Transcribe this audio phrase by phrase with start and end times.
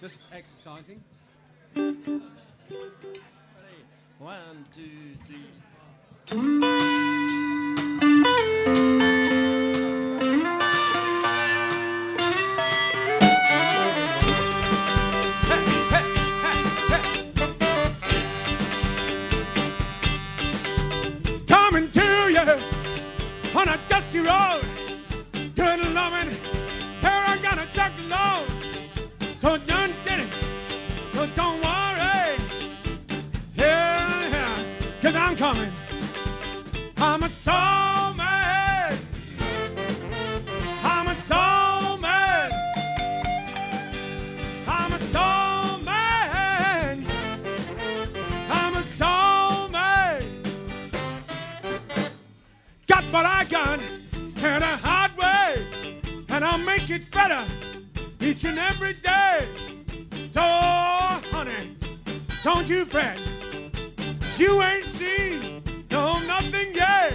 [0.00, 1.02] Just exercising.
[4.18, 5.46] One, two, three.
[29.40, 30.28] So don't get it.
[31.14, 32.36] So don't worry.
[33.56, 34.64] Yeah, yeah.
[35.00, 35.72] Cause I'm coming.
[36.98, 38.98] I'm a soul man.
[40.84, 42.52] I'm a soul man.
[44.68, 47.06] I'm a soul man.
[48.50, 50.22] I'm a soul man.
[52.86, 53.80] Got what I got
[54.36, 55.66] in a hard way,
[56.28, 57.46] and I'll make it better
[58.30, 59.44] each and every day.
[60.32, 61.70] So, honey,
[62.44, 63.18] don't you fret.
[64.36, 67.12] You ain't seen no nothing yet.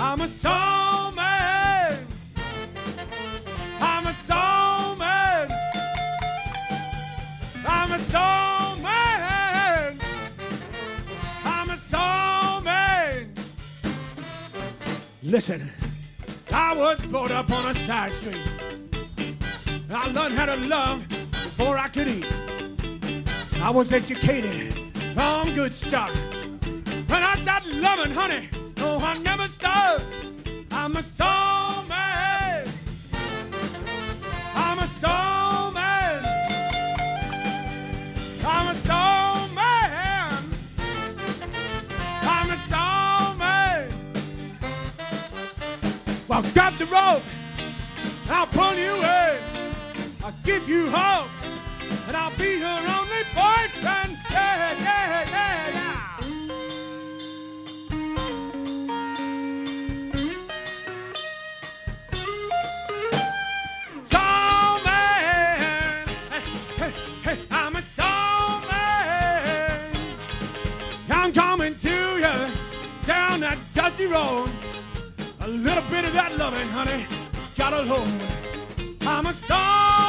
[0.00, 1.96] I'm a soul man.
[3.80, 5.48] I'm a soul man.
[7.68, 10.00] I'm a soul man.
[11.44, 13.30] I'm a soul man.
[15.22, 15.70] Listen,
[16.50, 18.61] I was brought up on a side street.
[19.94, 22.26] I learned how to love before I could eat.
[23.60, 24.72] I was educated
[25.14, 26.10] from good start.
[27.08, 30.06] When I started loving honey, no, I never stopped.
[30.70, 32.66] I'm a soul man.
[34.54, 36.24] I'm a soul man.
[38.46, 40.44] I'm a soul man.
[42.22, 43.90] I'm a soul man.
[46.28, 47.22] Well, grab the rope.
[48.30, 49.11] I'll pull you in.
[50.32, 51.28] I'll give you hope.
[52.08, 54.18] And I'll be your only boyfriend.
[54.30, 55.98] Yeah, yeah, yeah, yeah.
[64.10, 66.08] Soul man.
[66.30, 66.42] Hey,
[66.76, 66.92] hey,
[67.22, 70.16] hey, I'm a soul man.
[71.10, 72.52] I'm coming to you
[73.06, 74.50] down that dusty road.
[75.40, 77.06] A little bit of that loving, honey,
[77.56, 78.08] got a load.
[79.04, 80.01] I'm a soul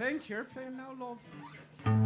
[0.00, 1.99] I think you're playing now, love.